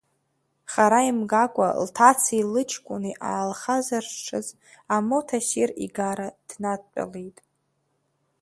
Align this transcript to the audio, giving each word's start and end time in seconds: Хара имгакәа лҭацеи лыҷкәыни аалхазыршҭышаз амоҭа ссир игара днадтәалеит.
Хара 0.71 1.01
имгакәа 1.09 1.67
лҭацеи 1.85 2.43
лыҷкәыни 2.51 3.13
аалхазыршҭышаз 3.29 4.47
амоҭа 4.95 5.39
ссир 5.43 5.69
игара 5.85 6.27
днадтәалеит. 6.49 7.37